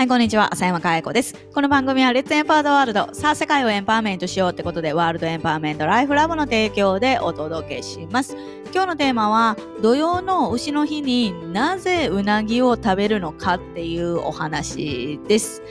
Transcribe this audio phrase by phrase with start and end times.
[0.00, 0.50] はい、こんにちは。
[0.54, 1.34] 浅山かえ子です。
[1.52, 3.10] この番組は、レッツエンパワードワールド。
[3.12, 8.34] さあ、世界をエンパワーメントしようってことで、ワールドエンパワーメントライフラボの提供でお届けします。
[8.72, 15.62] 今日のテーマは、土曜の牛の日になぜうなぎを食べるのかっていうお話です。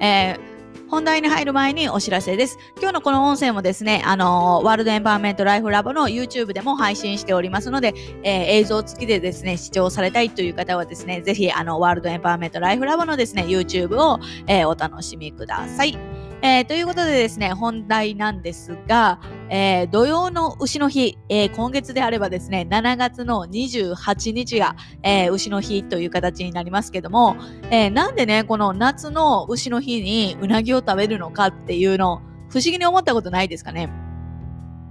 [0.00, 0.55] えー
[0.88, 2.58] 本題に入る前にお知らせです。
[2.78, 7.92] 今日のこの音声もですね、あのー、ワールドエンパワーメントライフラボの YouTube でも配信しておりますので、
[8.22, 16.15] えー、映像付きでですね、視聴されたいという方はですね、ぜひ、あの、ワールドエンパワーメントライフラボのですね、YouTube を、えー、お楽しみください。
[16.42, 27.36] えー、ということでですね、本題なんですが、えー、土曜の牛の日、えー、今月であればですね、7月の28日が、え、牛の日という形になりますけども、
[27.70, 33.90] え、なんでね、この夏の牛の日にうなぎを食べるのかっていうの、不思議に思ったことないですかね？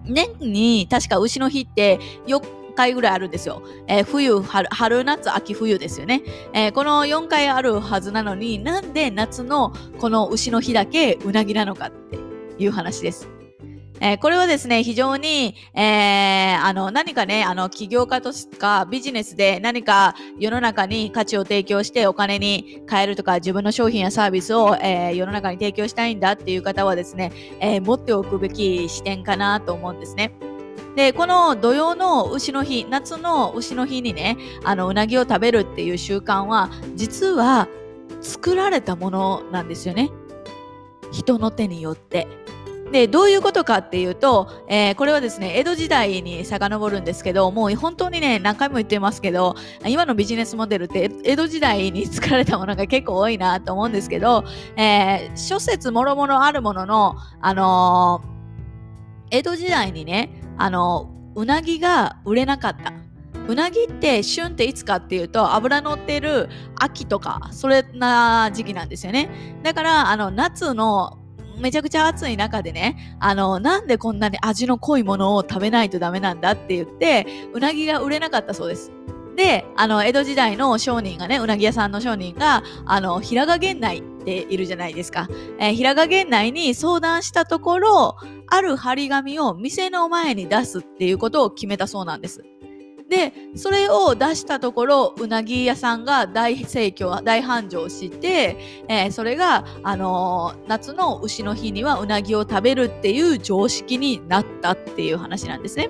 [0.06, 2.42] 年に確か牛の日って4
[2.76, 3.64] 回ぐらいあるんですよ。
[3.88, 6.22] えー、冬春、春、夏、秋、冬ですよね、
[6.54, 12.20] えー、この4回あるはずなのになんで夏のこの牛の日だけうなぎなのかって
[12.64, 13.30] いう話です。
[14.02, 30.34] えー、これはですね、非常に、えー、あの、何かね、あの、起業家とかビジネスで何か世の中に価値を提供してお金に変えるとか、自分の商品やサービスを、えー、世の中に提供したいんだっていう方はですね、え持っておくべき視点かなと思うんですね。
[30.96, 37.68] で、この土曜の牛の日、夏の牛の日にね、あの、うなぎを食べるっていう習慣は、実は
[38.22, 40.12] 作られたものなんですよね。
[41.12, 42.28] 人の手によって。
[42.92, 54.46] で、どういうことかっていうと、えー、これはですね、江戸時代に遡るんですけど、もう本当にね、何回も言ってますけど、今のビジネスモデルって江戸時代に作られたものが結構多いなと思うんですけど、
[54.78, 62.94] えー、諸説もろもろあるものの、あのー、江戸時代にね、あの、うなぎが売れなかった。
[63.48, 69.30] うなぎって旬っていつかっていうと脂乗ってる秋とかそれな時期なんですよね。
[69.62, 71.20] だからあの夏の
[71.60, 78.92] めちゃくちゃ暑い中でね、あの、なんでこんなに味の濃いものを食べないとダメなんだって言って、うなぎが売れなかったそうです。
[79.36, 85.28] で、あの、江戸時代の商人がね、うなぎ屋さんの商人が、あの、平賀源内っているじゃないですか。
[85.60, 88.16] えー、平賀源内に相談したところ、
[88.48, 92.44] ある張り紙を店の前に出すっていうことを決めたそうなんです。
[93.08, 105.90] で、それを出したところ、うなぎ屋さんが大盛況、大繁盛して、えー、それが、あのー、夏の牛の日にはうなぎを食べるっていう常識になったっていう話なんですね。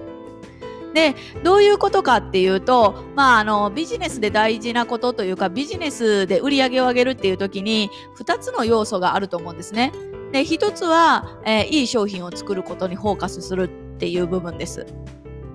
[0.96, 1.14] で、
[1.44, 9.92] どういうことかっていうと、まあ、あの、ビジネスで大事なことというか、ビジネスで売り上げを上げるっていう時に、2つの要素があると思うんですね。
[10.32, 13.64] で、1つは、えー、いい商品を作ることにフォーカスする
[13.96, 14.86] っていう部分です。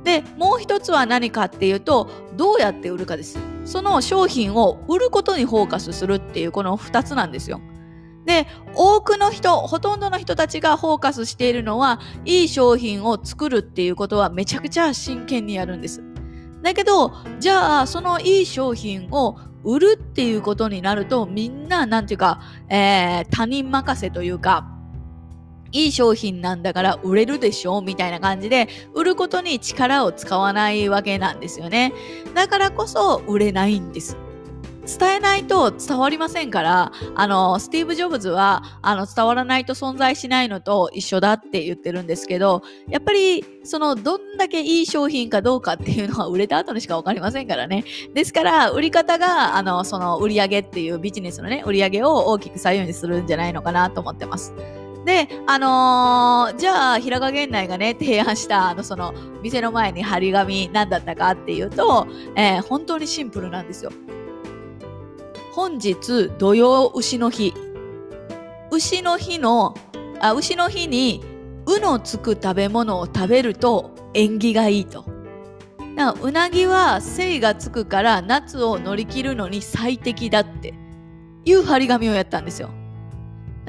[0.05, 3.39] で、もう1つは何かっていうと、どうやって売るかです。
[3.65, 7.62] その商品を売ることにフォーカスするっていう、この2つなんですよ。
[8.27, 16.03] で、多くの人、ほとんどの人たちがフォーカスしているのは、いい商品を作るっていうことはめちゃくちゃ真剣にやるんです。
[16.63, 24.67] だけど、じゃあ、そのいい商品を売るっていうことになると、みんな、なんていうか、えー、他人任せというか、
[25.73, 31.93] いい商品なんだから売れるでしょみたいな感じで、売ることに力を使わないわけなんですよね。
[32.35, 34.17] だからこそ売れないんです。
[34.99, 47.84] 伝えないと伝わりませんから、あの、スティーブ・ジョブズは、あの、伝わらないと存在しないのと一緒だって言ってるんですけど、やっぱり、その、どんだけいい商品かどうかっていうのは売れた後にしかわかりませんからね。
[48.15, 54.53] ですから、売り方が、あの、その、売り上げっていうビジネスのね、売り上げを大きく左右にするんじゃないのかなと思ってます。
[55.05, 63.93] で、あのー、じゃあ、平賀源内がね、提案した、あの、その、店の前に張り紙何だったかっていうと、えー、本当にシンプルなんですよ。
[65.60, 67.53] 本日土曜牛の日
[68.71, 69.75] 牛の日の
[70.19, 71.22] あ牛の日に
[71.69, 75.04] 「う」のつく食べ物を食べると縁起がいいと。
[76.22, 80.72] うなぎは精がつくから夏を乗り切るのに最適だって
[81.45, 82.71] いう張り紙をやったんですよ。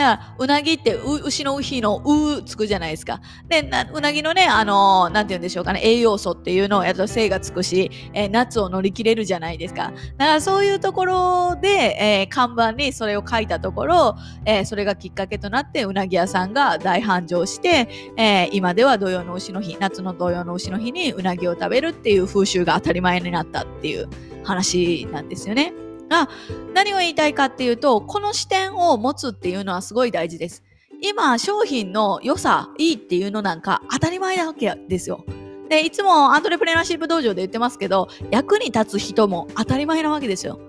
[0.02, 3.22] だから、うなぎって牛の日のうつくじゃないですか。
[3.48, 9.94] で、うなぎのね、あのー、なんて言うんでしょうかね、栄養素っていうのをやると精がつくし、えー、夏を乗り切れるじゃないですか。
[10.18, 14.16] だからそういうところで、えー、看板にそれを書いたところ、
[14.46, 17.88] えそれがきっかけとなって、うなぎ屋さんが大繁盛して、
[18.18, 24.10] え今では土曜の牛の日、夏の土曜の牛の日にうなぎを食べるっていう風習が当たり前になったっていう
[24.44, 25.74] 話なんですよね。
[26.12, 26.30] が
[26.76, 30.64] 何を言いたいかっていうとこの視点を持つっていうのはすごい大事です。
[31.02, 35.26] 今商品の良さいいっていうのなんか当たり前なわけですよ。
[35.70, 40.60] でいつもアントレプレナーシップ道場で言ってますけど役に立つ人も当たり前なわけですよ。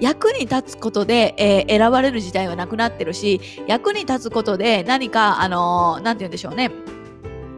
[0.00, 6.70] 役に立つことで、えー、選ばれる時代はなくなってるし、役に立つことで何か、あのー、て言うんでしょうね。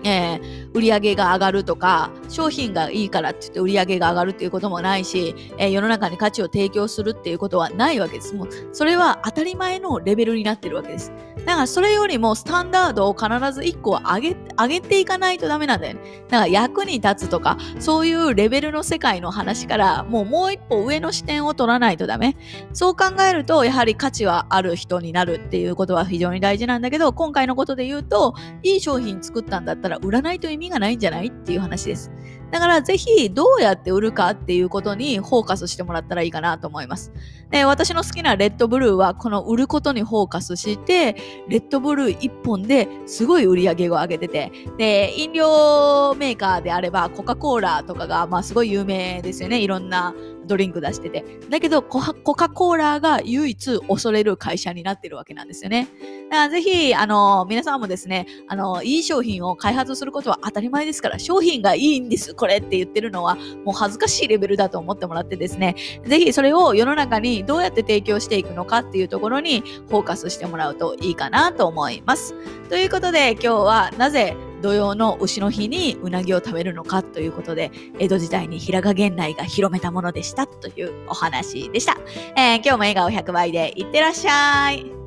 [0.05, 8.35] えー、売り上げが上がるとか、商品がいいからって言って売り上げが上がるっていうこともないし、えー、世の中に価値を提供するっていうことはないわけです。
[8.35, 11.13] もう、それは当たり前のレベルになってるわけです。
[11.45, 16.01] だからそれよりもスタンダードを必ず1個上げ、上げていかないとダメなんだよね。
[16.29, 22.37] だから役に立つとか、そういうレベルの世界の話から、もうもう一歩上の視点を取らないとダメ。
[22.73, 32.11] そう考えると、やはり価値はある人になるっていうことは非常に大事なんだけど、今回のことで言うと、いい商品作ったんだったら売らないと意味味がないんじゃないっていう話です。
[32.51, 37.11] だからぜひどうやって売るかっていうことにフォーカスしてもらったらいいかなと思います。
[37.51, 41.17] で私の好きなレッドブルーはこの売ることにフォーカスして、
[41.49, 49.61] レッドブルー1本ですごい売り上げを上げてて、で、飲料メーカーであればコカ・コーラとかがまあすごい有名ですよね。
[49.61, 50.15] いろんな
[50.47, 51.25] ドリンク出してて。
[51.49, 55.89] だけどコカ・コーラが唯一恐れる会社になってるわけなんですよね。
[56.31, 72.35] だからぜひ、あの、皆さんもですね、あの、いい商品を開発することは当たり前ですから、商品がいいんです、これって言ってるのは、もう恥ずかしいレベルだと思ってもらってですね、ぜひそれを世の中にどうやって提供していくのかっていうところにフォーカスしてもらうといいかなと思います。
[72.69, 81.99] ということで、今日はなぜ土曜の牛の日にうなぎを食べるのかということで、江戸時代に平賀源内が広めたものでしたというお話でした。
[82.37, 85.02] えー、今日も笑顔100倍でいってらっしゃい。